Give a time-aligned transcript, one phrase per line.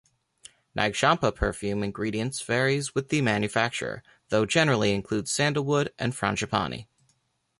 [0.73, 6.87] Nag Champa perfume ingredients varies with the manufacturer; though generally includes sandalwood and frangipani.